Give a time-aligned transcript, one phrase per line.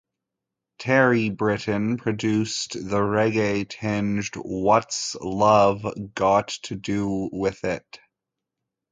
[0.79, 5.85] Terry Britten produced the reggae-tinged "What's Love
[6.15, 7.99] Got to Do with It".